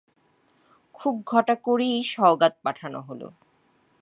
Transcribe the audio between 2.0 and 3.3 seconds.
সওগাত পাঠানো হল।